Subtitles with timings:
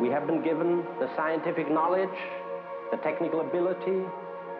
[0.00, 2.16] We have been given the scientific knowledge,
[2.90, 4.00] the technical ability,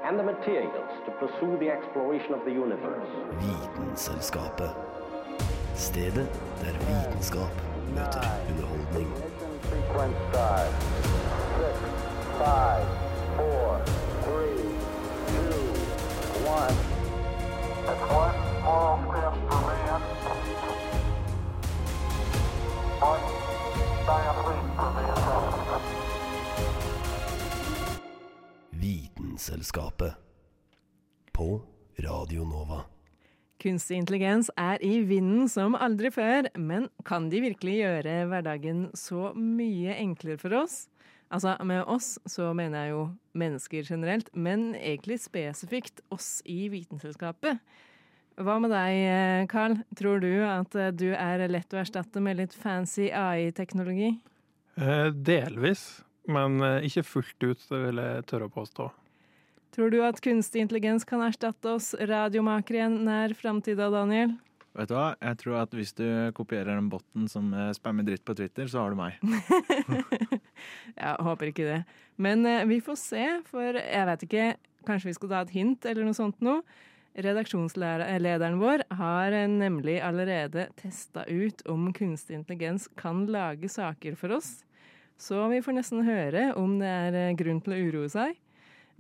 [0.04, 3.08] and the materials to pursue the exploration of the universe.
[3.40, 4.70] Vitenselskapet.
[5.74, 6.30] Stedet
[6.60, 7.54] der vitenskap
[7.94, 9.10] møter underholdning.
[9.70, 10.70] Sequence start.
[11.56, 11.76] Six,
[12.38, 12.86] five,
[13.36, 13.80] four,
[14.24, 14.60] three,
[15.32, 15.56] two,
[16.58, 16.76] one.
[17.90, 20.00] It's one small step for man.
[23.10, 23.24] One
[24.06, 25.29] giant leap for mankind.
[29.40, 30.12] Vitenselskapet.
[31.32, 31.62] På
[31.98, 32.82] Radio Nova.
[33.56, 39.30] Kunstig intelligens er i vinden som aldri før, men kan de virkelig gjøre hverdagen så
[39.32, 40.90] mye enklere for oss?
[41.32, 47.64] Altså, med oss så mener jeg jo mennesker generelt, men egentlig spesifikt oss i Vitenselskapet.
[48.36, 49.80] Hva med deg, eh, Carl?
[49.96, 54.18] Tror du at eh, du er lett å erstatte med litt fancy AI-teknologi?
[54.76, 58.92] Eh, delvis, men eh, ikke fullt ut, det vil jeg tørre å påstå.
[59.74, 64.34] Tror du at kunstig intelligens kan erstatte oss radiomakere i en nær framtid, da, Daniel?
[64.74, 65.12] Vet du hva?
[65.18, 68.84] Jeg tror at hvis du kopierer den botten som eh, spammer dritt på Twitter, så
[68.84, 69.18] har du meg.
[71.00, 71.80] Jeg håper ikke det.
[72.22, 74.46] Men eh, vi får se, for jeg vet ikke,
[74.86, 76.60] kanskje vi skal ta et hint eller noe sånt nå.
[77.18, 84.38] Redaksjonslederen vår har eh, nemlig allerede testa ut om kunstig intelligens kan lage saker for
[84.38, 84.60] oss.
[85.20, 88.38] Så vi får nesten høre om det er eh, grunn til å uroe seg.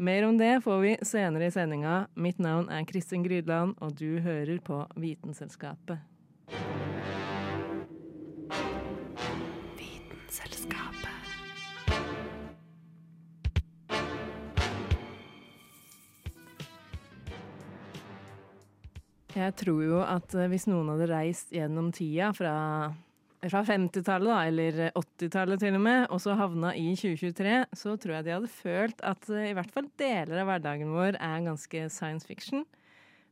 [0.00, 2.06] Mer om det får vi senere i sendinga.
[2.14, 6.00] Mitt navn er Kristin Grydland, og du hører på Vitenselskapet.
[19.36, 22.54] Jeg tror jo at eh, hvis noen hadde reist gjennom tida fra,
[23.48, 28.18] fra 50-tallet, da, eller 80-tallet til og med, og så havna i 2023, så tror
[28.18, 31.86] jeg de hadde følt at eh, i hvert fall deler av hverdagen vår er ganske
[31.88, 32.66] science fiction.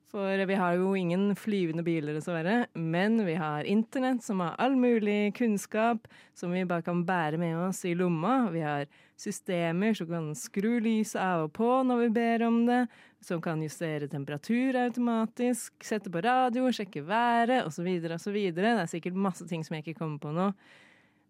[0.08, 4.72] For vi har jo ingen flyvende biler, dessverre, men vi har internett som har all
[4.80, 8.46] mulig kunnskap som vi bare kan bære med oss i lomma.
[8.54, 8.86] Vi har
[9.20, 12.78] systemer som kan skru lyset av og på når vi ber om det,
[13.20, 17.90] som kan justere temperatur automatisk, sette på radio, sjekke været osv.
[18.16, 18.40] osv.
[18.56, 20.48] Det er sikkert masse ting som jeg ikke kommer på nå.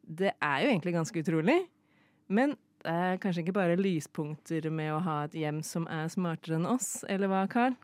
[0.06, 1.58] Det er jo egentlig ganske utrolig,
[2.30, 2.54] men
[2.86, 6.70] det er kanskje ikke bare lyspunkter med å ha et hjem som er smartere enn
[6.78, 7.74] oss, eller hva, Carl?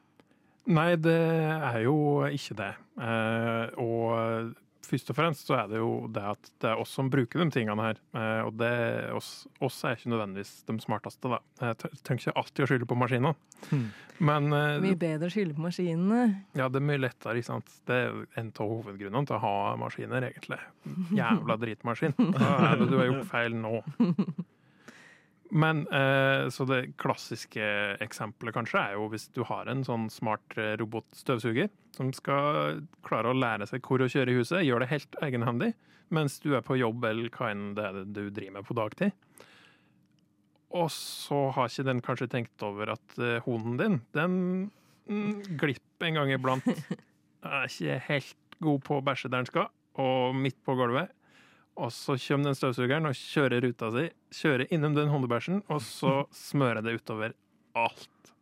[0.66, 1.96] Nei, det er jo
[2.32, 2.70] ikke det.
[3.04, 4.54] Eh, og
[4.84, 7.46] først og fremst så er det jo det at det er oss som bruker de
[7.52, 8.00] tingene her.
[8.16, 8.70] Eh, og det,
[9.16, 9.30] oss,
[9.64, 11.40] oss er ikke nødvendigvis de smarteste, da.
[11.60, 13.34] Jeg trenger ikke alltid å skylde på maskinene.
[14.24, 16.20] Men eh, Mye bedre å skylde på maskinene.
[16.56, 17.76] ja, det er mye lettere, ikke sant.
[17.88, 20.60] Det er en av hovedgrunnene til å ha maskiner, egentlig.
[21.20, 22.16] Jævla dritmaskin.
[22.36, 23.80] Da er det du har gjort feil nå.
[25.54, 27.64] Men eh, så det klassiske
[28.02, 33.30] eksempelet kanskje er jo hvis du har en sånn smart eh, robotstøvsuger som skal klare
[33.30, 35.70] å lære seg hvor å kjøre i huset, gjør det helt egenhendig
[36.14, 39.14] mens du er på jobb eller hva enn det er du driver med på dagtid.
[40.74, 44.36] Og så har ikke den kanskje tenkt over at eh, hunden din, den
[45.06, 46.66] mm, glipper en gang iblant.
[47.44, 49.66] Er ikke helt god på å bæsje der den skal,
[50.00, 51.10] og midt på gulvet.
[51.74, 54.04] Og så kommer den støvsugeren og kjører ruta si,
[54.40, 57.34] kjører innom den hundebæsjen, og så smører det utover
[57.74, 58.34] alt.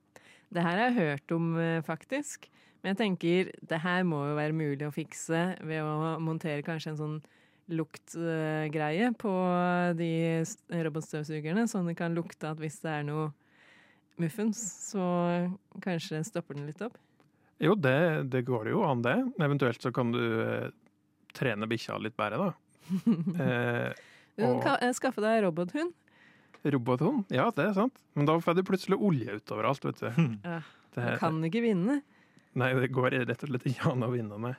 [0.53, 2.51] Det her har jeg hørt om, eh, faktisk.
[2.83, 6.93] Men jeg tenker det her må jo være mulig å fikse ved å montere kanskje
[6.93, 7.21] en sånn
[7.73, 9.33] luktgreie på
[9.97, 10.11] de
[10.89, 13.31] robotstøvsugerne, sånn det kan lukte at hvis det er noe
[14.21, 14.61] muffens,
[14.91, 15.05] så
[15.81, 16.99] kanskje stopper den litt opp.
[17.63, 19.15] Jo, det, det går jo an, det.
[19.39, 20.69] Eventuelt så kan du eh,
[21.39, 22.51] trene bikkja litt bedre, da.
[24.37, 25.93] Eh, Og- eh, skaffe deg robothund.
[26.65, 27.97] robothund, ja, det er sant.
[28.15, 30.09] Men da får du plutselig olje utover alt, vet du.
[30.45, 30.61] Ja,
[30.95, 31.17] Det, her...
[31.19, 32.01] kan ikke vinne.
[32.55, 34.57] Nei, det går rett og slett ikke an å vinne med.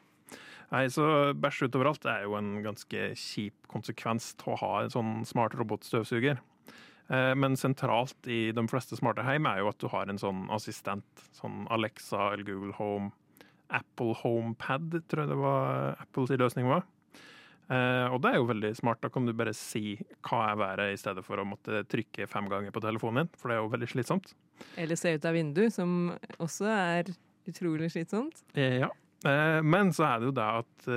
[0.74, 4.90] Nei, så bæsj utover alt er jo en ganske kjip konsekvens til å ha en
[4.94, 6.40] sånn smart robotstøvsuger.
[7.14, 10.48] Eh, Men sentralt i de fleste smarte hjem er jo at du har en sånn
[10.56, 11.06] assistent.
[11.38, 13.12] Sånn Alexa eller Google Home.
[13.70, 16.84] Apple HomePad, tror jeg det var Apples løsning var.
[17.72, 19.00] Eh, og det er jo veldig smart.
[19.02, 19.96] Da kan du bare si
[20.28, 23.50] hva er været, i stedet for å måtte trykke fem ganger på telefonen din, for
[23.50, 24.34] det er jo veldig slitsomt.
[24.78, 26.12] Eller se ut av vinduet, som
[26.44, 27.14] også er
[27.50, 28.44] utrolig slitsomt.
[28.56, 28.90] Eh, Ja.
[29.26, 30.88] Eh, Men så er det jo det at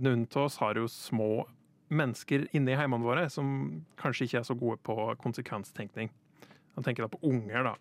[0.00, 1.44] noen av oss har jo små
[1.90, 6.08] mennesker inni heimene våre som kanskje ikke er så gode på konsekvenstenkning.
[6.76, 7.74] Jeg tenker da på unger, da.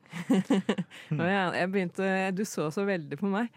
[1.30, 3.48] Ja, jeg begynte, du så så veldig på meg,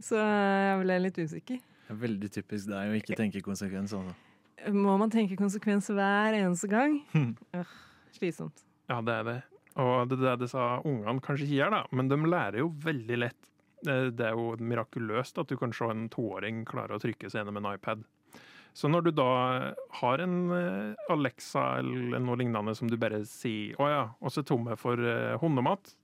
[0.00, 1.58] så jeg ble litt usikker.
[1.88, 3.94] Veldig typisk deg å ikke tenke konsekvens.
[3.96, 4.14] Altså.
[4.74, 7.00] må man tenke konsekvens hver eneste gang.
[7.16, 7.76] Øh,
[8.16, 8.64] slitsomt.
[8.88, 9.38] Ja, det er det.
[9.78, 13.18] Og det er det disse ungene kanskje ikke gjør, da, men de lærer jo veldig
[13.24, 13.50] lett.
[13.84, 17.44] Det det er jo mirakuløst at du kan se en toåring klare å trykke seg
[17.44, 18.02] gjennom en iPad.
[18.78, 19.30] Så når du da
[20.00, 24.46] har en eh, Alexa eller noe lignende som du bare sier 'Å ja, oss er
[24.46, 25.97] tomme for eh, hundemat', eh,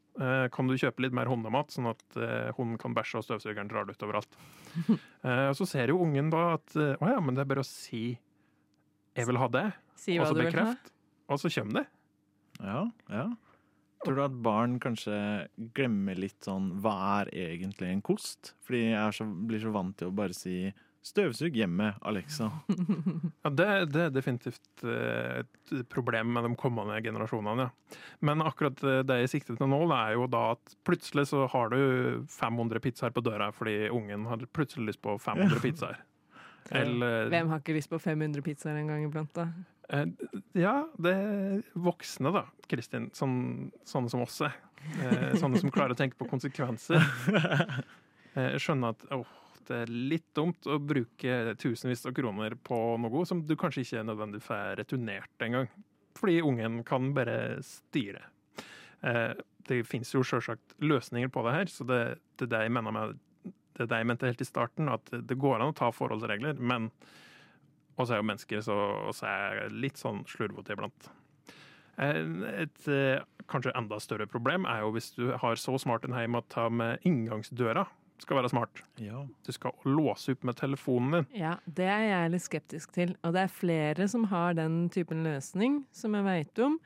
[0.54, 3.88] kan du kjøpe litt mer hundemat, sånn at eh, hunden kan bæsje og støvsugeren drar
[3.88, 4.38] det ut overalt.
[5.24, 7.62] Eh, og så ser jo ungen da at eh, 'Å ja, men det er bare
[7.62, 8.18] å si
[9.16, 10.90] 'jeg vil ha det', Si og så bekreft',
[11.32, 11.84] og så kommer det.
[12.60, 13.24] Ja, ja.
[14.04, 15.16] Tror du at barn kanskje
[15.72, 18.52] glemmer litt sånn Hva er egentlig en kost?
[18.66, 20.58] Fordi jeg er så, blir så vant til å bare si
[21.04, 22.46] Støvsug hjemme, Alexa.
[23.44, 27.66] Ja, det, det er definitivt eh, et problem med de kommende generasjonene.
[27.68, 27.98] Ja.
[28.24, 31.44] Men akkurat eh, det jeg sikter til nå, det er jo da at plutselig så
[31.52, 36.00] har du 500 pizzaer på døra fordi ungen har plutselig lyst på 500 pizzaer.
[36.72, 39.44] Eller Hvem har ikke lyst på 500 pizzaer en gang iblant, da?
[39.92, 40.06] eh,
[40.56, 43.10] Ja, det er voksne, da, Kristin.
[43.12, 43.36] Sånn,
[43.84, 44.56] sånne som oss er.
[45.04, 47.04] Eh, Sånne som klarer å tenke på konsekvenser.
[48.34, 49.28] Eh, Jeg skjønner at åh,
[49.68, 54.04] det er litt dumt å bruke tusenvis av kroner på noe som du kanskje ikke
[54.06, 55.68] nødvendig får returnert engang.
[56.18, 58.22] Fordi ungen kan bare styre.
[59.02, 59.34] Eh,
[59.64, 62.00] Det finnes jo selvsagt løsninger på det her, så det,
[62.36, 63.14] det er det jeg mener med
[63.74, 66.60] det er det jeg mente helt i starten, at det går an å ta forholdsregler,
[66.60, 66.90] men
[67.98, 68.76] oss er jo mennesker, så
[69.08, 71.08] oss er litt sånn slurvete iblant.
[71.96, 72.20] Eh,
[72.60, 76.36] Et eh, kanskje enda større problem er jo hvis du har så smart en heim
[76.36, 77.86] at ta med inngangsdøra
[78.24, 78.80] skal være smart.
[79.00, 79.20] Ja.
[79.46, 81.28] Du skal låse opp med telefonen din.
[81.44, 83.14] Ja, det er jeg litt skeptisk til.
[83.22, 86.78] Og det er flere som har den typen løsning, som jeg veit om.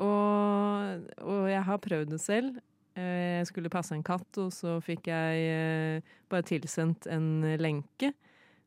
[0.00, 2.58] Og, og jeg har prøvd det selv.
[2.96, 7.28] Eh, Jeg skulle passe en katt, og så fikk jeg eh, bare tilsendt en
[7.60, 8.12] lenke.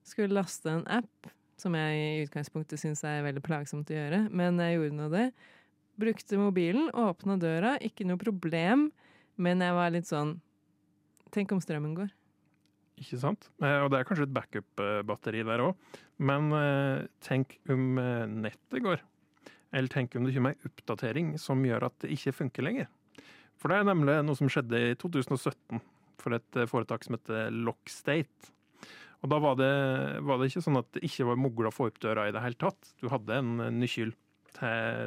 [0.05, 4.57] Skulle laste en app, som jeg i utgangspunktet syns er veldig plagsomt å gjøre, men
[4.61, 5.27] jeg gjorde nå det.
[6.01, 8.87] Brukte mobilen, åpna døra, ikke noe problem,
[9.41, 10.35] men jeg var litt sånn
[11.33, 12.11] Tenk om strømmen går.
[13.01, 13.47] Ikke sant?
[13.61, 15.75] Eh, Og det er kanskje et backup-batteri der òg.
[16.21, 19.01] Men eh, tenk om eh, nettet går.
[19.73, 22.87] Eller tenk om det kommer ei oppdatering som gjør at det ikke funker lenger.
[23.57, 25.81] For det er nemlig noe som skjedde i 2017
[26.21, 28.51] for et foretak som heter Lockstate.
[29.23, 29.71] Og da var det,
[30.27, 32.41] var det ikke sånn at det ikke var mulig å få opp døra i det
[32.43, 32.93] hele tatt.
[33.01, 34.13] Du hadde en nøkkel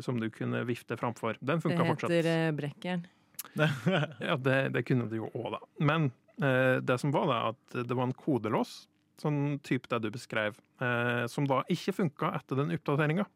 [0.03, 1.37] som du kunne vifte framfor.
[1.39, 2.11] Den Det funka fortsatt.
[2.11, 3.05] heter eh, brekkjern.
[4.29, 5.61] Ja, det, det kunne det jo òg, da.
[5.79, 6.11] Men
[6.43, 8.87] eh, det som var, da, at det var en kodelås,
[9.21, 13.27] sånn type det du beskrev, eh, som da ikke funka etter den oppdateringa.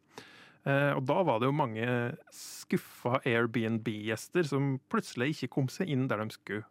[0.69, 1.87] Eh, og da var det jo mange
[2.37, 6.67] skuffa Airbnb-gjester som plutselig ikke kom seg inn der de skulle.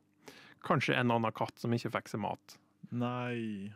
[0.65, 2.57] Kanskje en annen katt som ikke fikk seg mat.
[2.91, 3.71] Nei.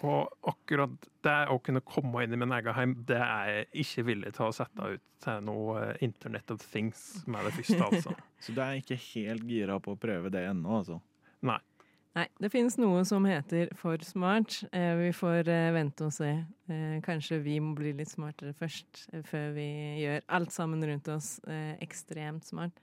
[0.00, 4.04] Og akkurat det å kunne komme inn i min egen heim, det er jeg ikke
[4.08, 8.14] villig til å sette ut til noe eh, Internet of Things med det første, altså.
[8.44, 11.00] Så du er ikke helt gira på å prøve det ennå, altså?
[11.44, 11.60] Nei.
[12.16, 14.56] Nei, det finnes noe som heter for smart.
[14.74, 16.30] Eh, vi får eh, vente og se.
[16.72, 19.68] Eh, kanskje vi må bli litt smartere først, før vi
[20.00, 22.82] gjør alt sammen rundt oss eh, ekstremt smart.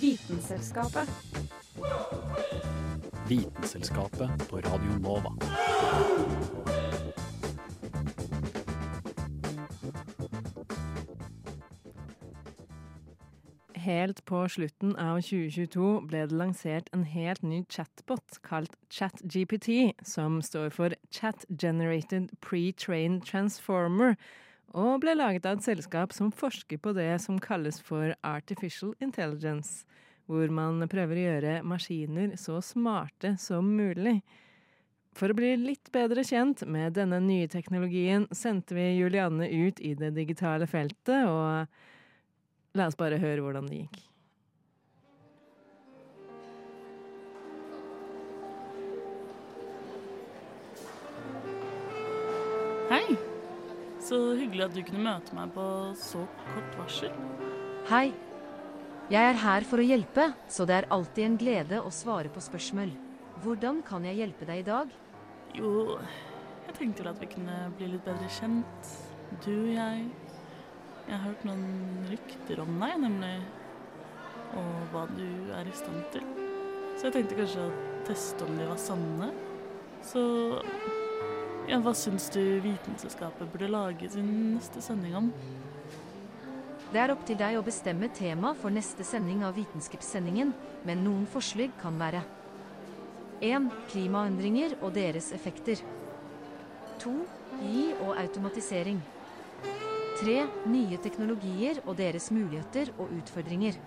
[0.00, 1.51] Vitenselskapet.
[3.28, 5.32] Vitenselskapet på Radio Nova.
[13.82, 20.38] Helt på slutten av 2022 ble det lansert en helt ny chatbot kalt ChatGPT, som
[20.44, 24.14] står for Chat Generated Pre-Trained Transformer,
[24.70, 29.82] og ble laget av et selskap som forsker på det som kalles for artificial intelligence,
[30.32, 34.18] hvor man prøver å gjøre maskiner så smarte som mulig.
[35.12, 39.92] For å bli litt bedre kjent med denne nye teknologien, sendte vi Julianne ut i
[39.98, 41.68] det digitale feltet, og
[42.72, 43.98] La oss bare høre hvordan det gikk.
[52.88, 53.18] Hei!
[54.00, 55.64] Så hyggelig at du kunne møte meg på
[56.00, 57.12] så kort varsel.
[57.92, 58.06] Hei.
[59.12, 62.40] Jeg er her for å hjelpe, så det er alltid en glede å svare på
[62.40, 62.94] spørsmål.
[63.44, 64.94] Hvordan kan jeg hjelpe deg i dag?
[65.52, 65.98] Jo,
[66.64, 68.92] jeg tenkte vel at vi kunne bli litt bedre kjent.
[69.44, 70.06] Du og jeg.
[71.02, 73.34] Jeg har hørt noen rykter om deg, nemlig.
[74.62, 75.26] Og hva du
[75.58, 76.24] er i stand til.
[76.96, 77.74] Så jeg tenkte kanskje å
[78.08, 79.28] teste om de var sanne.
[80.08, 80.22] Så
[81.68, 85.28] ja, hva syns du Vitenselskapet burde lage sin neste sending om?
[86.92, 90.50] Det er opp til deg å bestemme tema for neste sending av Vitenskapssendingen,
[90.84, 92.20] men noen forslag kan være
[93.40, 93.68] 1.
[93.88, 95.80] Klimaendringer og deres effekter.
[97.00, 97.12] 2.
[97.62, 98.98] Gi og automatisering.
[100.20, 100.34] 3.
[100.68, 103.78] Nye teknologier og deres muligheter og utfordringer.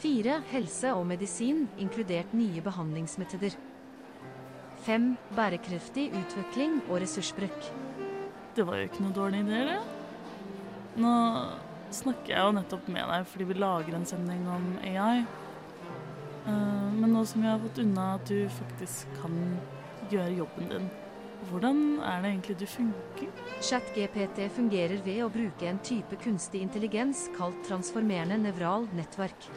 [0.00, 0.38] 4.
[0.50, 3.58] Helse og medisin, inkludert nye behandlingsmetoder.
[4.86, 5.10] 5.
[5.36, 7.68] Bærekraftig utvikling og ressursbruk.
[8.56, 9.76] Det var jo ikke noe dårlig idé, det.
[11.04, 11.12] Nå
[11.96, 15.22] snakker jeg jo nettopp med deg fordi vi lager en sending om AI.
[16.46, 19.38] Eh, Men nå som vi har fått unna at du faktisk kan
[20.10, 20.90] gjøre jobben din,
[21.50, 23.30] hvordan er det egentlig du funker?
[23.60, 29.48] ChatGPT fungerer ved å bruke en type kunstig intelligens kalt transformerende nevral nettverk.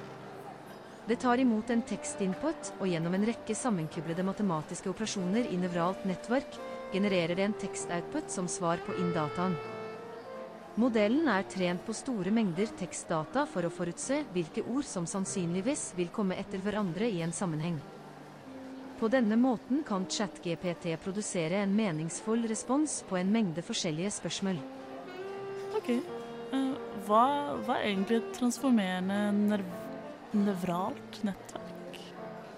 [1.06, 6.58] Det tar imot en tekstinput, og gjennom en rekke sammenkublede matematiske operasjoner i nevralt nettverk
[6.96, 9.54] genererer det en tekstoutput som svar på inndataen.
[10.76, 16.10] Modellen er trent på store mengder tekstdata for å forutse hvilke ord som sannsynligvis vil
[16.12, 17.78] komme etter hverandre i en sammenheng.
[19.00, 24.60] På denne måten kan ChatGPT produsere en meningsfull respons på en mengde forskjellige spørsmål.
[25.80, 25.90] OK.
[25.96, 26.76] Eh,
[27.08, 27.24] Hva,
[27.64, 29.22] hva er egentlig et transformerende
[29.54, 32.02] nerv nevralt nettverk?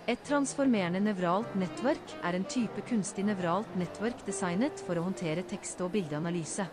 [0.10, 5.86] Et transformerende nevralt nettverk er en type kunstig nevralt nettverk designet for å håndtere tekst-
[5.86, 6.66] og bildeanalyse.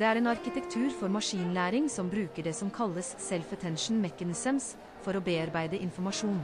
[0.00, 4.70] Det er en arkitektur for maskinlæring som bruker det som kalles self-attention mechanisms
[5.04, 6.38] for å bearbeide informasjon.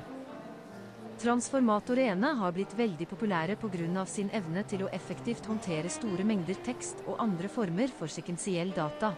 [1.22, 4.04] Transformator 1 har blitt veldig populære pga.
[4.04, 9.14] sin evne til å effektivt håndtere store mengder tekst og andre former for sekvensiell data.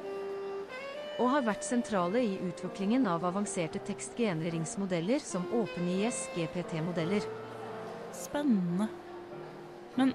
[1.18, 7.26] Og har vært sentrale i utviklingen av avanserte tekstgenereringsmodeller som OpenIS GPT-modeller.
[8.12, 8.86] Spennende.
[9.96, 10.14] Men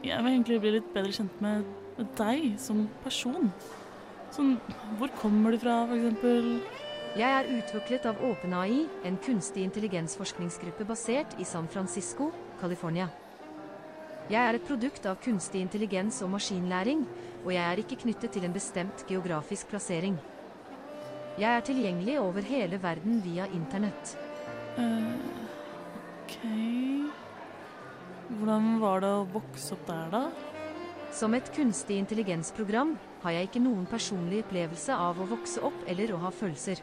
[0.00, 1.64] jeg vil egentlig bli litt bedre kjent med
[1.96, 3.50] deg som person.
[4.34, 4.56] Sånn,
[4.98, 6.56] hvor kommer du fra, eksempel?
[7.14, 13.06] Jeg er utviklet av OpenAI, en kunstig intelligensforskningsgruppe basert i San Francisco, California.
[14.26, 17.04] Jeg er et produkt av kunstig intelligens og maskinlæring,
[17.44, 20.16] og jeg er ikke knyttet til en bestemt geografisk plassering.
[21.38, 24.16] Jeg er tilgjengelig over hele verden via internett.
[24.78, 25.14] Eh,
[26.24, 26.36] OK
[28.34, 30.22] Hvordan var det å vokse opp der, da?
[31.14, 36.10] Som et kunstig intelligensprogram har jeg ikke noen personlig opplevelse av å vokse opp eller
[36.10, 36.80] å ha følelser.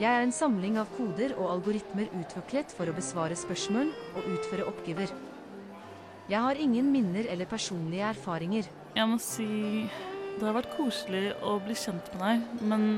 [0.00, 4.66] Jeg er en samling av koder og algoritmer utviklet for å besvare spørsmål og utføre
[4.66, 5.14] oppgaver.
[6.26, 8.66] Jeg har ingen minner eller personlige erfaringer.
[8.96, 9.46] Jeg må si
[10.34, 12.88] det har vært koselig å bli kjent med deg, men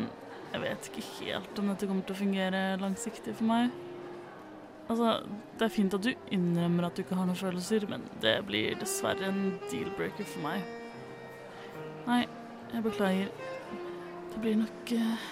[0.54, 3.76] jeg vet ikke helt om dette kommer til å fungere langsiktig for meg.
[4.88, 5.22] Altså,
[5.58, 8.76] Det er fint at du innrømmer at du ikke har noen følelser, men det blir
[8.78, 10.66] dessverre en deal-breaker for meg.
[12.06, 12.26] Nei,
[12.74, 13.30] jeg beklager.
[14.34, 15.24] Det blir nok eh,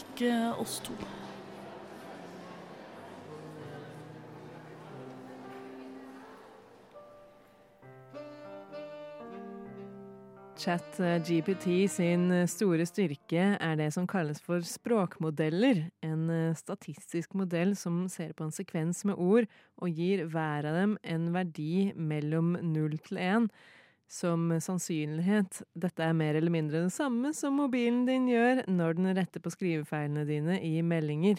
[0.00, 0.96] ikke oss to.
[10.58, 15.84] ChatGPT sin store styrke er det som kalles for språkmodeller.
[16.02, 19.46] En eh, statistisk modell som ser på en sekvens med ord
[19.78, 23.48] og gir hver av dem en verdi mellom null til én
[24.10, 25.62] som sannsynlighet.
[25.78, 29.52] Dette er mer eller mindre det samme som mobilen din gjør når den retter på
[29.54, 31.38] skrivefeilene dine i meldinger.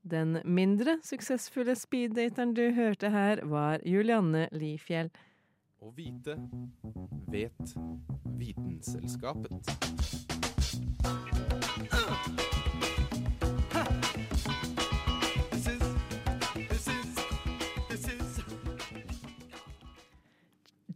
[0.00, 5.10] Den mindre suksessfulle speeddateren du hørte her, var Julianne Lifjell.
[5.80, 6.34] Å vite
[7.32, 7.70] vet
[8.36, 9.70] Vitenselskapet.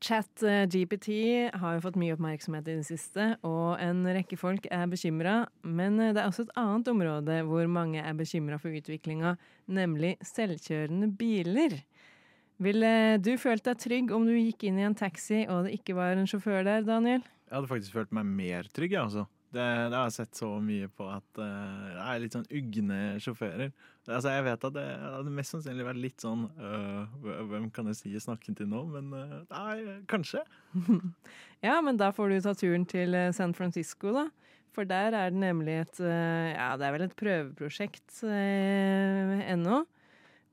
[0.05, 1.09] ChatGPT
[1.55, 5.47] har jo fått mye oppmerksomhet i det siste, og en rekke folk er bekymra.
[5.65, 11.09] Men det er også et annet område hvor mange er bekymra for utviklinga, nemlig selvkjørende
[11.17, 11.81] biler.
[12.63, 15.97] Ville du følt deg trygg om du gikk inn i en taxi og det ikke
[15.99, 17.25] var en sjåfør der, Daniel?
[17.49, 19.27] Jeg hadde faktisk følt meg mer trygg, jeg, altså.
[19.55, 22.97] Det, det har jeg sett så mye på at uh, det er litt sånn ugne
[23.23, 23.69] sjåfører.
[24.09, 27.99] Altså, jeg vet at det hadde mest sannsynlig vært litt sånn uh, Hvem kan jeg
[28.01, 28.83] si jeg snakker til nå?
[28.91, 30.43] Men uh, nei, kanskje.
[31.65, 34.27] Ja, men da får du ta turen til eh, San Francisco, da.
[34.75, 39.85] For der er det nemlig et eh, Ja, det er vel et prøveprosjekt eh, ennå.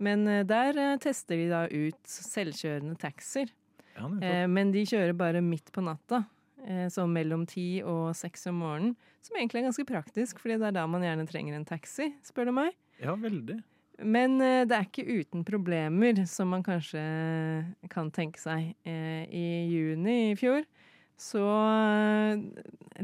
[0.01, 3.51] Men eh, der eh, tester de da ut selvkjørende taxier.
[3.96, 4.08] Ja.
[4.24, 6.25] Eh, men de kjører bare midt på natta.
[6.93, 8.91] Så mellom ti og seks om morgenen.
[9.25, 12.51] Som egentlig er ganske praktisk, fordi det er da man gjerne trenger en taxi, spør
[12.51, 12.75] du meg.
[13.01, 13.55] ja, veldig.
[13.98, 17.01] Men det er ikke uten problemer, som man kanskje
[17.89, 18.75] kan tenke seg.
[18.86, 20.62] I juni i fjor,
[21.17, 21.48] så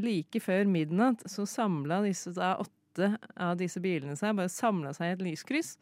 [0.06, 5.10] like før midnatt, så samla disse da åtte av disse bilene seg, bare samla seg
[5.10, 5.74] i et lyskryss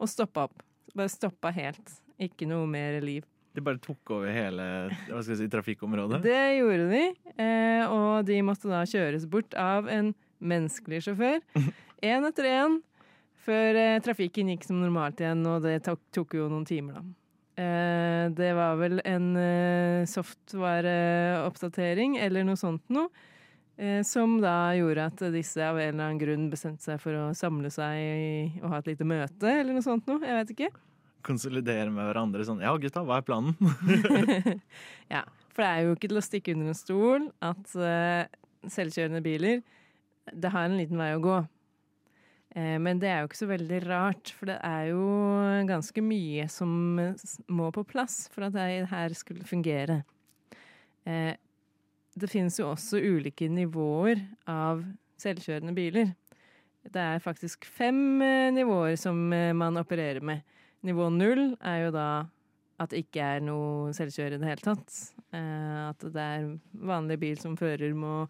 [0.00, 0.64] og stoppa opp.
[0.96, 1.98] Bare stoppa helt.
[2.20, 3.26] Ikke noe mer liv.
[3.54, 4.64] De bare tok over hele
[5.08, 6.20] hva skal jeg si, trafikkområdet?
[6.22, 7.02] Det gjorde de,
[7.34, 11.40] eh, og de måtte da kjøres bort av en menneskelig sjåfør.
[12.10, 12.78] Én etter én,
[13.44, 17.04] før eh, trafikken gikk som normalt igjen, og det tok, tok jo noen timer, da.
[17.60, 23.10] Eh, det var vel en eh, software-oppdatering eller noe sånt noe,
[24.04, 27.70] som da gjorde at disse av en eller annen grunn bestemte seg for å samle
[27.72, 30.20] seg og ha et lite møte, eller noe sånt noe.
[30.20, 30.70] Jeg vet ikke.
[31.26, 33.56] Konsolidere med hverandre sånn Ja, gutta, hva er planen?
[35.14, 38.28] ja, for det er jo ikke til å stikke under en stol at eh,
[38.72, 39.60] selvkjørende biler
[40.30, 41.36] det har en liten vei å gå.
[42.56, 45.04] Eh, men det er jo ikke så veldig rart, for det er jo
[45.68, 46.72] ganske mye som
[47.02, 50.02] eh, må på plass for at det her skulle fungere.
[52.20, 54.18] Det finnes jo også ulike nivåer
[54.50, 54.82] av
[55.20, 56.10] selvkjørende biler.
[56.84, 60.44] Det er faktisk fem eh, nivåer som eh, man opererer med.
[60.84, 62.08] Nivå null er jo da
[62.80, 64.98] at det ikke er noe selvkjørende i det hele tatt.
[65.36, 66.48] Eh, at det er
[66.92, 68.26] vanlig bil som fører må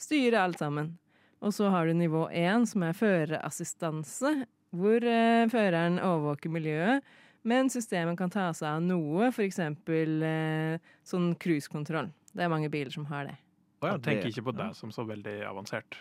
[0.00, 0.94] styre alt sammen.
[1.44, 4.32] Og så har du nivå én, som er førerassistanse,
[4.74, 5.04] hvor
[5.52, 7.04] føreren overvåker miljøet,
[7.44, 9.60] men systemet kan ta seg av noe, f.eks.
[11.04, 12.08] Sånn cruisekontroll.
[12.34, 13.38] Det er mange biler som har det.
[13.84, 15.98] Jeg tenker ikke på deg som så veldig avansert.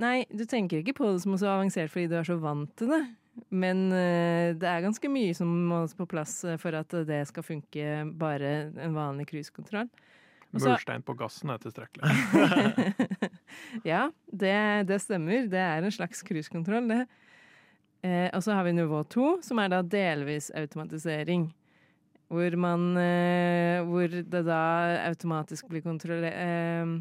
[0.00, 2.92] Nei, du tenker ikke på det som så avansert fordi du er så vant til
[2.94, 3.02] det.
[3.54, 7.46] Men eh, det er ganske mye som må på plass eh, for at det skal
[7.46, 8.50] funke bare
[8.82, 9.88] en vanlig cruisekontroll.
[10.50, 12.10] Murstein på gassen er tilstrekkelig.
[13.92, 14.56] ja, det,
[14.90, 15.46] det stemmer.
[15.50, 17.04] Det er en slags cruisekontroll, det.
[18.02, 21.50] Eh, og så har vi nivå to, som er da delvis automatisering.
[22.30, 24.62] Hvor man eh, Hvor det da
[25.08, 27.00] automatisk blir kontrollert eh,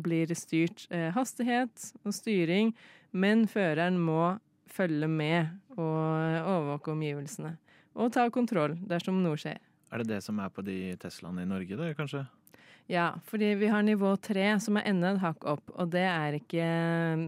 [0.00, 2.70] blir styrt eh, hastighet og styring,
[3.10, 4.38] men føreren må
[4.70, 7.56] følge med og overvåke omgivelsene.
[7.98, 9.58] Og ta kontroll dersom noe skjer.
[9.90, 12.22] Er det det som er på de Teslaene i Norge, det, kanskje?
[12.90, 15.72] Ja, fordi vi har nivå tre, som er enda et hakk opp.
[15.78, 16.64] Og det er ikke,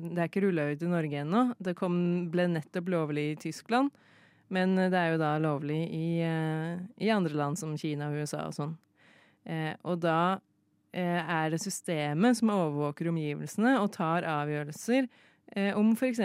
[0.08, 1.42] det er ikke rulla ut i Norge ennå.
[1.62, 1.96] Det kom,
[2.32, 3.92] ble nettopp lovlig i Tyskland.
[4.52, 8.44] Men det er jo da lovlig i, eh, i andre land som Kina og USA
[8.50, 8.74] og sånn.
[9.48, 10.38] Eh, og da
[10.92, 15.08] eh, er det systemet som overvåker omgivelsene og tar avgjørelser
[15.56, 16.20] eh, om f.eks.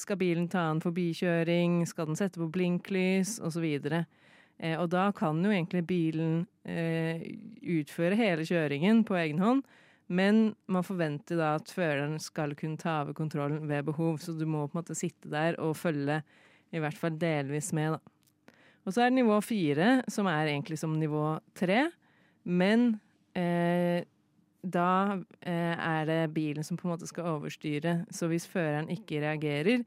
[0.00, 3.66] skal bilen ta en forbikjøring, skal den sette på blinklys osv.
[4.58, 7.26] Eh, og da kan jo egentlig bilen eh,
[7.78, 9.62] utføre hele kjøringen på egen hånd,
[10.08, 14.46] men man forventer da at føreren skal kunne ta over kontrollen ved behov, så du
[14.48, 16.22] må på en måte sitte der og følge
[16.72, 18.52] i hvert fall delvis med, da.
[18.86, 21.90] Og så er det nivå fire, som er egentlig som nivå tre,
[22.48, 22.94] men
[23.36, 24.00] eh,
[24.64, 24.92] da
[25.40, 28.06] eh, er det bilen som på en måte skal overstyre.
[28.10, 29.84] Så hvis føreren ikke reagerer,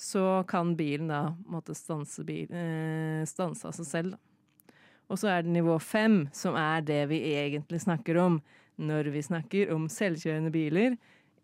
[0.00, 4.16] så kan bilen da måtte stanse, bil, eh, stanse av seg selv.
[4.16, 4.74] Da.
[5.10, 8.40] Og så er det nivå fem, som er det vi egentlig snakker om
[8.80, 10.94] når vi snakker om selvkjørende biler.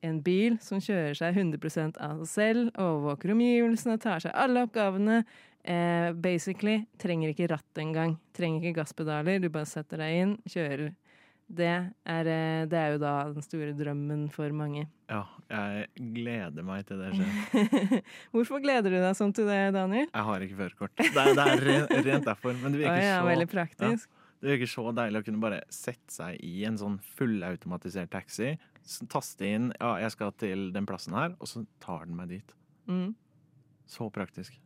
[0.04, 5.22] En bil som kjører seg 100 av seg selv, overvåker omgivelsene, tar seg alle oppgavene.
[5.66, 8.18] Eh, basically trenger ikke ratt engang.
[8.36, 9.40] Trenger ikke gasspedaler.
[9.42, 10.92] Du bare setter deg inn, kjører.
[11.46, 14.86] Det er, eh, det er jo da den store drømmen for mange.
[15.08, 18.02] Ja, jeg gleder meg til det skjer.
[18.34, 20.08] Hvorfor gleder du deg sånn til det, Daniel?
[20.10, 20.94] Jeg har ikke førerkort.
[20.98, 22.54] Det, er- det er rent, derfor.
[22.62, 24.08] Men det virker, Å ja, så, veldig praktisk.
[24.10, 28.56] Ja, det virker så deilig å kunne bare sette seg i en sånn fullautomatisert taxi.
[29.10, 32.54] Taste inn ja, 'jeg skal til den plassen her', og så tar den meg dit.
[32.86, 33.14] Mm.
[33.86, 34.60] Så praktisk.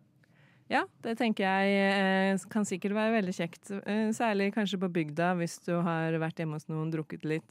[0.71, 3.73] Ja, det tenker jeg eh, kan sikkert være veldig kjekt.
[3.91, 7.49] Eh, særlig kanskje på bygda, hvis du har vært hjemme hos noen, drukket litt.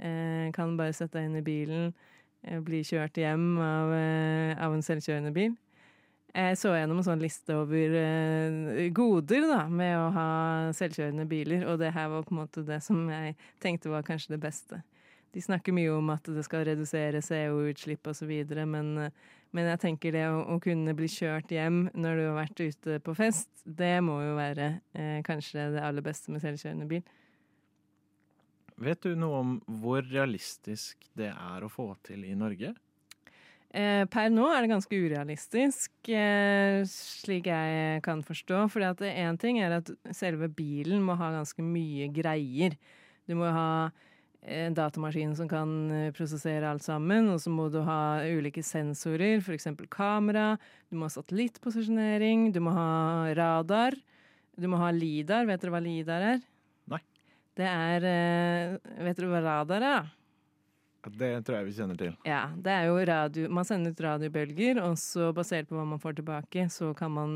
[0.00, 1.92] Eh, kan bare sette deg inn i bilen,
[2.42, 3.92] bli kjørt hjem av,
[4.58, 5.52] av en selvkjørende bil.
[6.34, 7.92] Jeg så gjennom en sånn liste over
[8.96, 10.26] goder da, med å ha
[10.74, 14.34] selvkjørende biler, og det her var på en måte det som jeg tenkte var kanskje
[14.34, 14.80] det beste.
[15.32, 18.32] De snakker mye om at det skal redusere CO-utslipp osv.,
[18.68, 18.92] men,
[19.52, 22.98] men jeg tenker det å, å kunne bli kjørt hjem når du har vært ute
[23.04, 27.02] på fest, det må jo være eh, kanskje det aller beste med selvkjørende bil.
[28.82, 32.72] Vet du noe om hvor realistisk det er å få til i Norge?
[33.72, 38.66] Eh, per nå er det ganske urealistisk, eh, slik jeg kan forstå.
[38.68, 42.76] For én ting er at selve bilen må ha ganske mye greier.
[43.24, 43.90] Du må ha
[44.42, 49.38] en datamaskin som kan eh, prosessere alt sammen, og så må du ha ulike sensorer,
[49.38, 49.68] f.eks.
[49.92, 50.56] kamera.
[50.90, 53.94] Du må ha satellittposisjonering, du må ha radar.
[54.58, 55.46] Du må ha lidar.
[55.48, 56.42] Vet dere hva lidar er?
[56.90, 57.00] Nei.
[57.56, 58.74] Det er eh,
[59.06, 60.10] Vet dere hva radar er?
[61.02, 62.12] Det tror jeg vi kjenner til.
[62.26, 66.02] Ja, det er jo radio Man sender ut radiobølger, og så basert på hva man
[66.02, 67.32] får tilbake, så kan man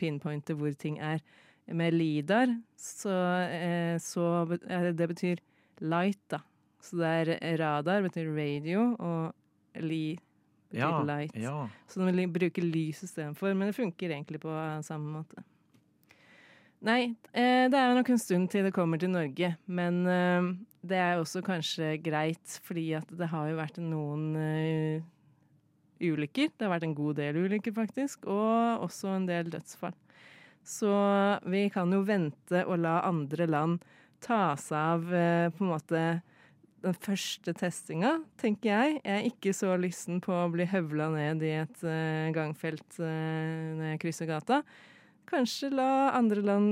[0.00, 1.20] pinpointe hvor ting er.
[1.66, 3.12] Med LIDAR, så,
[3.50, 4.24] eh, så
[4.68, 5.40] eh, Det betyr
[5.80, 6.40] light, da.
[6.82, 10.14] Så det er radar betyr radio, og li
[10.70, 11.34] betyr Ja, light.
[11.34, 11.68] ja.
[11.88, 14.54] Så de vil bruke lys istedenfor, men det funker egentlig på
[14.86, 15.42] samme måte.
[16.86, 20.48] Nei, eh, det er nok en stund til det kommer til Norge, men eh,
[20.86, 25.00] det er også kanskje greit, fordi at det har jo vært noen eh,
[26.04, 26.52] ulykker.
[26.52, 29.96] Det har vært en god del ulykker, faktisk, og også en del dødsfall.
[30.66, 30.90] Så
[31.46, 33.84] vi kan jo vente og la andre land
[34.26, 36.06] ta seg av eh, på en måte
[36.86, 38.98] den første testinga, tenker jeg.
[39.00, 43.74] Jeg er ikke så lysten på å bli høvla ned i et eh, gangfelt eh,
[43.78, 44.62] når jeg krysser gata.
[45.26, 46.70] Kanskje la andre land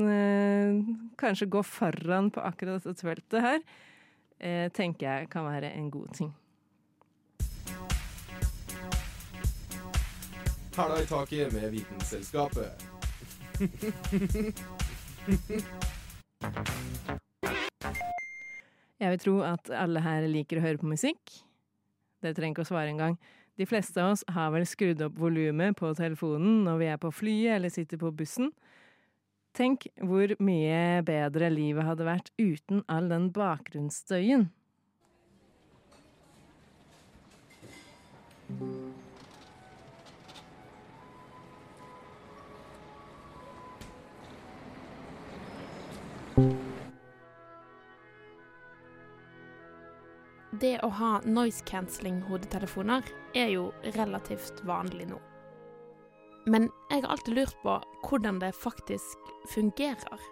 [1.18, 3.60] kanskje gå foran på akkurat dette feltet her,
[4.38, 6.30] eh, tenker jeg kan være en god ting.
[10.74, 12.70] Hæla i taket med Vitenselskapet.
[19.02, 21.38] Jeg vil tro at alle her liker å høre på musikk.
[22.22, 23.16] Dere trenger ikke å svare engang.
[23.59, 27.12] De fleste av oss har vel skrudd opp volumet på telefonen når vi er på
[27.14, 28.50] flyet eller sitter på bussen.
[29.54, 34.48] Tenk hvor mye bedre livet hadde vært uten all den bakgrunnsstøyen.
[50.60, 53.64] Det å ha noise cancelling-hodetelefoner er jo
[53.96, 55.16] relativt vanlig nå.
[56.46, 60.28] Men jeg har alltid lurt på hvordan det faktisk fungerer.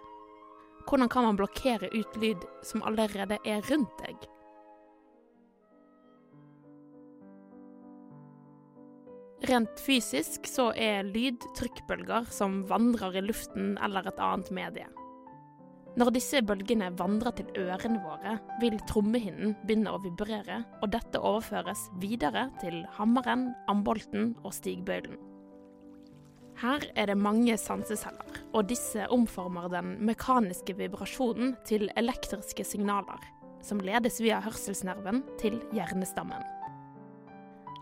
[0.87, 4.29] Hvordan kan man blokkere ut lyd som allerede er rundt deg?
[9.49, 14.87] Rent fysisk så er lyd trykkbølger som vandrer i luften eller et annet medie.
[15.93, 21.83] Når disse bølgene vandrer til ørene våre, vil trommehinnen begynne å vibrere, og dette overføres
[22.01, 25.19] videre til hammeren, ambolten og stigbøylen.
[26.63, 33.21] Her er det mange sanseceller, og disse omformer den mekaniske vibrasjonen til elektriske signaler,
[33.61, 36.41] som ledes via hørselsnerven til hjernestammen.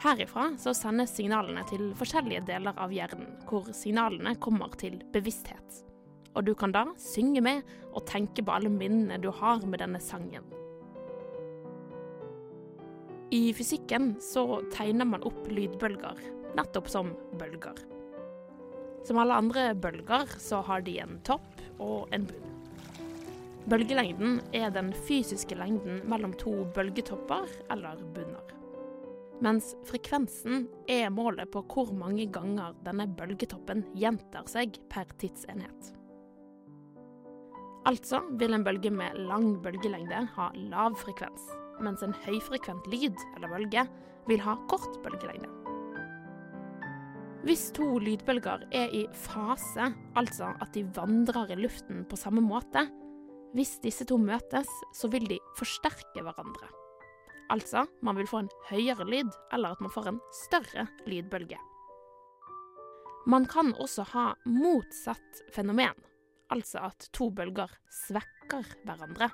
[0.02, 5.84] Herifra så sendes signalene til forskjellige deler av hjernen, hvor signalene kommer til bevissthet.
[6.36, 10.00] Og du kan da synge med og tenke på alle minnene du har med denne
[10.04, 10.46] sangen.
[13.32, 16.18] I fysikken så tegner man opp lydbølger,
[16.58, 17.78] nettopp som bølger.
[19.08, 22.50] Som alle andre bølger så har de en topp og en bunn.
[23.72, 28.52] Bølgelengden er den fysiske lengden mellom to bølgetopper eller bunner.
[29.42, 35.94] Mens frekvensen er målet på hvor mange ganger denne bølgetoppen gjentar seg per tidsenhet.
[37.90, 41.48] Altså vil en bølge med lang bølgelengde ha lav frekvens,
[41.82, 43.88] mens en høyfrekvent lyd eller bølge
[44.30, 45.50] vil ha kort bølgelengde.
[47.42, 52.86] Hvis to lydbølger er i fase, altså at de vandrer i luften på samme måte,
[53.58, 56.70] hvis disse to møtes, så vil de forsterke hverandre.
[57.52, 61.58] Altså, man vil få en høyere lyd, eller at man får en større lydbølge.
[63.28, 65.98] Man kan også ha motsatt fenomen,
[66.52, 67.72] altså at to bølger
[68.04, 69.30] svekker hverandre.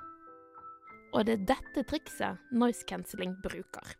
[1.16, 3.96] Og det er dette trikset noise cancelling bruker.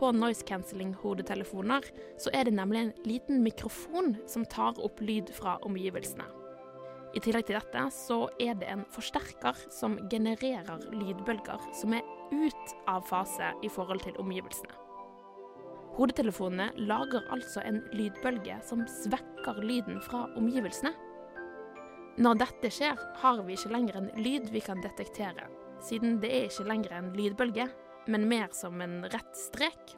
[0.00, 1.84] På noise cancelling-hodetelefoner
[2.22, 6.24] så er det nemlig en liten mikrofon som tar opp lyd fra omgivelsene.
[7.10, 12.76] I tillegg til dette så er det en forsterker som genererer lydbølger som er ut
[12.88, 14.89] av fase i forhold til omgivelsene.
[16.00, 20.94] Hodetelefonene lager altså en lydbølge som svekker lyden fra omgivelsene.
[22.20, 25.44] Når dette skjer, har vi ikke lenger en lyd vi kan detektere,
[25.84, 27.68] siden det er ikke lenger en lydbølge,
[28.08, 29.92] men mer som en rett strek.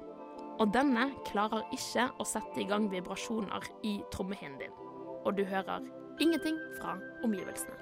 [0.59, 4.75] Og denne klarer ikke å sette i gang vibrasjoner i trommehinnen din.
[5.23, 5.87] Og du hører
[6.19, 7.82] ingenting fra omgivelsene.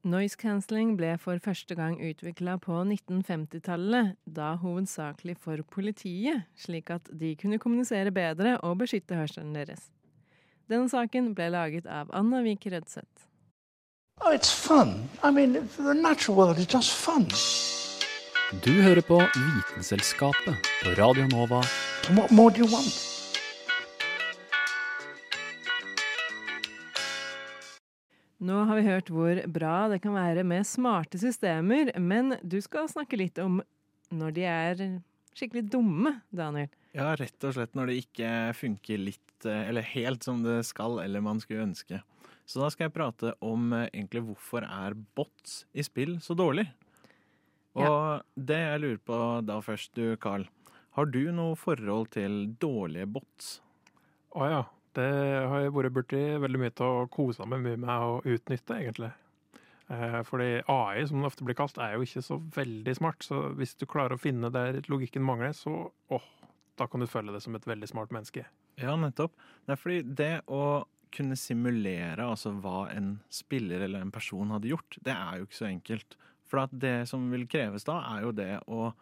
[0.00, 7.10] Noise cancelling ble for første gang utvikla på 1950-tallet, da hovedsakelig for politiet, slik at
[7.12, 9.90] de kunne kommunisere bedre og beskytte hørselen deres.
[10.72, 13.28] Denne saken ble laget av Anna Vik Rødseth.
[14.24, 15.10] Oh, it's fun.
[15.22, 17.28] I mean, the natural world is just fun.
[18.64, 21.60] Du hører på Vitenselskapet på Radio Nova.
[22.16, 23.09] What more do you want?
[28.40, 32.88] Nå har vi hørt hvor bra det kan være med smarte systemer, men du skal
[32.88, 33.58] snakke litt om
[34.16, 34.80] når de er
[35.36, 36.70] skikkelig dumme, Daniel.
[36.96, 40.98] Ja, rett og slett når det ikke funker litt, eh, eller helt som det skal,
[41.04, 42.00] eller man skulle ønske.
[42.48, 46.66] Så da skal jeg prate om eh, egentlig hvorfor er bots i spill så dårlig.
[47.78, 50.48] Og det jeg lurer på da først, du Carl.
[50.96, 53.60] Har du noe forhold til dårlige bots?
[54.34, 54.64] Å ja.
[54.96, 55.08] Det
[55.50, 59.12] har jeg vært borti veldig mye til å kose meg mye med å utnytte, egentlig.
[59.90, 63.26] Eh, fordi AI, som det ofte blir kalt, er jo ikke så veldig smart.
[63.26, 66.30] Så hvis du klarer å finne der logikken mangler, så åh,
[66.78, 68.46] da kan du føle det som et veldig smart menneske.
[68.80, 69.34] Ja, nettopp.
[69.66, 70.64] Det er fordi det å
[71.14, 75.58] kunne simulere altså hva en spiller eller en person hadde gjort, det er jo ikke
[75.58, 76.18] så enkelt.
[76.50, 78.92] For det som vil kreves da, er jo det å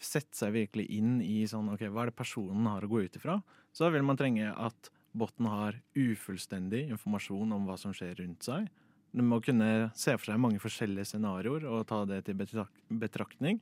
[0.00, 3.16] sette seg virkelig inn i sånn OK, hva er det personen har å gå ut
[3.20, 3.38] ifra?
[3.72, 8.46] Så da vil man trenge at botten har ufullstendig informasjon om hva som skjer rundt
[8.46, 8.68] seg.
[9.10, 13.58] Du må kunne se for seg mange forskjellige scenarioer og ta det til betraktning.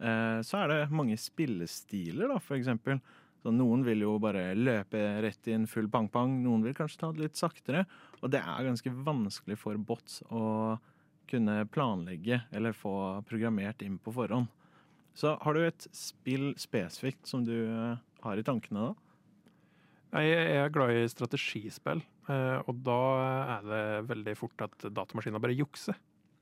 [0.00, 3.00] Eh, så er det mange spillestiler, da, for eksempel.
[3.40, 7.24] Så noen vil jo bare løpe rett inn full pang-pang, noen vil kanskje ta det
[7.24, 7.86] litt saktere.
[8.20, 10.78] Og det er ganske vanskelig for bots å
[11.30, 12.94] kunne planlegge eller få
[13.28, 14.48] programmert inn på forhånd.
[15.16, 19.09] Så har du et spill spesifikt som du eh, har i tankene da?
[20.10, 22.00] Jeg er glad i strategispill,
[22.32, 22.96] eh, og da
[23.58, 25.98] er det veldig fort at datamaskiner bare jukser.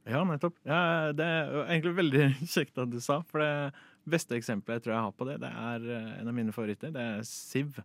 [0.08, 0.56] Ja, nettopp.
[0.64, 2.22] Ja, det er egentlig veldig
[2.54, 3.74] kjekt at du sa, for det
[4.08, 6.94] beste eksempelet jeg tror jeg har på det, det er eh, en av mine favoritter.
[6.94, 7.76] Det er Civ.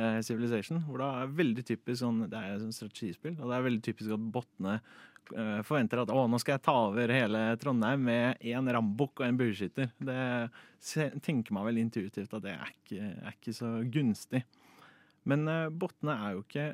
[0.00, 3.68] eh, Civilization, hvor det er veldig typisk sånn, det er sånn strategispill, og det er
[3.68, 4.80] veldig typisk at bottene
[5.66, 9.40] forventer at å, nå skal jeg ta over hele Trondheim med én rambukk og en
[9.40, 9.88] bueskytter.
[9.98, 14.44] Det tenker man vel intuitivt at det er ikke, er ikke så gunstig.
[15.30, 16.68] Men eh, bottene er jo ikke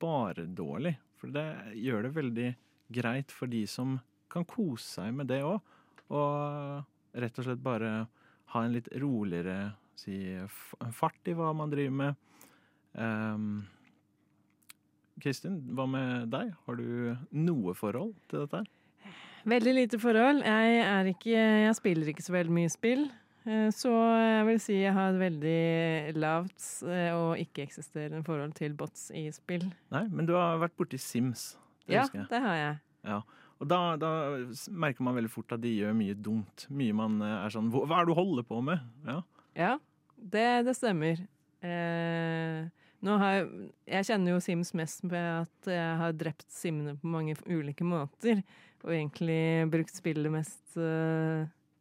[0.00, 1.46] bare dårlig, for det
[1.80, 2.48] gjør det veldig
[2.90, 3.98] greit for de som
[4.30, 5.60] kan kose seg med det òg.
[6.10, 7.92] Og rett og slett bare
[8.50, 10.16] ha en litt roligere si,
[10.96, 12.26] fart i hva man driver med.
[12.98, 13.62] Um,
[15.20, 16.52] Kristin, hva med deg?
[16.66, 18.64] Har du noe forhold til dette?
[19.50, 20.42] Veldig lite forhold.
[20.44, 23.06] Jeg, ikke, jeg spiller ikke så veldig mye spill.
[23.50, 28.74] Eh, Så jeg vil si jeg har et veldig lavt eh, og ikke-eksisterende forhold til
[28.78, 29.66] bots i spill.
[29.94, 31.52] Nei, men du har vært borti Sims.
[31.86, 32.80] Det Ja, det har jeg.
[33.10, 33.20] Ja.
[33.60, 34.10] Og da, da
[34.72, 36.66] merker man veldig fort at de gjør mye dumt.
[36.72, 38.84] Mye man eh, er sånn Hva er det du holder på med?
[39.08, 39.18] Ja.
[39.58, 39.72] Ja,
[40.16, 41.18] det, det stemmer.
[41.60, 42.68] Eh,
[43.04, 47.08] nå har jeg, jeg kjenner jo Sims mest med at jeg har drept simmene på
[47.10, 48.42] mange ulike måter,
[48.84, 49.40] og egentlig
[49.72, 50.76] brukt spillet mest,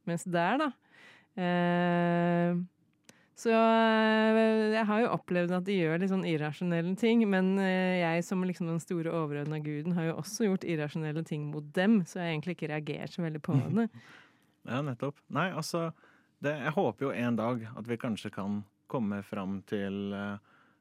[0.08, 0.70] mest der, da.
[1.38, 2.58] Eh,
[3.40, 4.40] så eh,
[4.74, 8.44] jeg har jo opplevd at de gjør litt sånn irrasjonelle ting, men eh, jeg som
[8.44, 12.26] liksom den store overordna guden har jo også gjort irrasjonelle ting mot dem, så jeg
[12.26, 13.88] har egentlig ikke reagert så veldig på det.
[14.68, 15.22] Ja, nettopp.
[15.32, 15.90] Nei, altså
[16.44, 18.62] det, Jeg håper jo en dag at vi kanskje kan
[18.92, 20.40] komme fram til uh,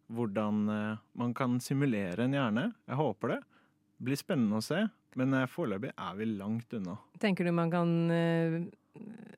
[0.09, 2.69] hvordan uh, man kan simulere en hjerne.
[2.89, 3.39] Jeg håper det.
[4.03, 4.81] Blir spennende å se,
[5.19, 6.97] men uh, foreløpig er vi langt unna.
[7.21, 8.61] Tenker du man kan eh,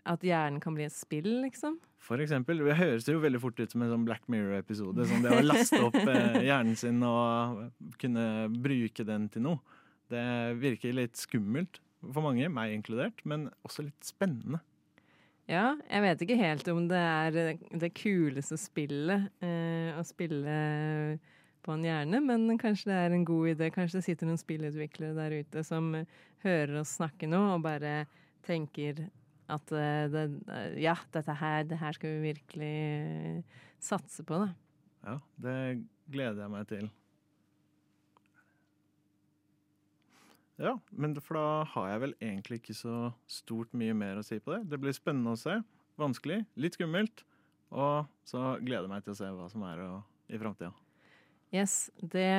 [0.09, 1.77] At hjernen kan bli et spill, liksom?
[2.01, 5.05] For eksempel, Det høres jo veldig fort ut som en sånn Black Mirror-episode.
[5.07, 9.79] Som det å laste opp eh, hjernen sin og kunne bruke den til noe.
[10.11, 10.25] Det
[10.59, 14.63] virker litt skummelt for mange, meg inkludert, men også litt spennende.
[15.51, 17.37] Ja, jeg vet ikke helt om det er
[17.83, 20.57] det kuleste spillet eh, å spille
[21.61, 23.71] på en hjerne, men kanskje det er en god idé.
[23.75, 25.93] Kanskje det sitter noen spillutviklere der ute som
[26.45, 28.05] hører oss snakke nå, og bare
[28.47, 29.09] tenker
[29.51, 30.25] at eh, det,
[30.81, 34.51] ja, dette her, det her skal vi virkelig eh, satse på, da.
[35.07, 35.57] Ja, det
[36.13, 36.91] gleder jeg meg til.
[40.61, 42.97] Ja, men for da har jeg vel egentlig ikke så
[43.31, 44.67] stort mye mer å si på det.
[44.69, 45.57] Det blir spennende å se.
[46.01, 47.25] Vanskelig, litt skummelt.
[47.73, 49.83] Og så gleder jeg meg til å se hva som er
[50.29, 50.75] i framtida.
[51.51, 52.31] Yes, det,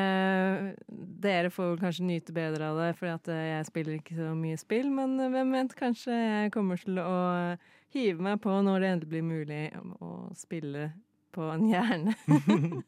[1.20, 4.88] dere får kanskje nyte bedre av det, for jeg spiller ikke så mye spill.
[4.88, 7.58] Men hvem vet, kanskje jeg kommer til å
[7.92, 9.64] hive meg på når det endelig blir mulig
[10.00, 10.94] å spille
[11.36, 12.16] på en hjerne.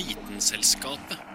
[0.00, 1.29] Vitenselskapet.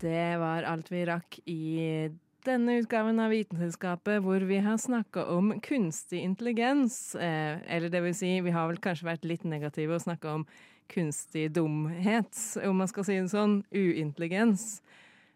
[0.00, 2.10] Det var alt vi rakk i
[2.46, 7.14] denne utgaven av Vitenselskapet, hvor vi har snakka om kunstig intelligens.
[7.14, 10.46] Eh, eller det vil si, vi har vel kanskje vært litt negative og snakka om
[10.88, 13.58] kunstig dumhet, om man skal si det sånn.
[13.74, 14.78] Uintelligens.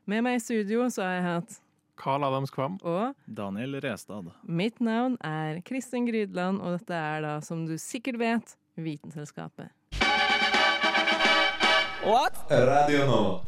[0.07, 1.59] Med meg i studio så har jeg hatt
[2.03, 2.79] Carl Adams Kvam.
[2.87, 4.31] Og Daniel Restad.
[4.42, 9.75] mitt navn er Kristin Grydland, og dette er da, som du sikkert vet, Vitenselskapet.
[12.03, 12.35] What?
[12.51, 13.42] Radio Nova.